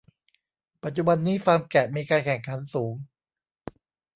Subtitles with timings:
[0.83, 2.93] ปัจจุบันนี้ฟาร์มแกะมีการแข่งขันสูง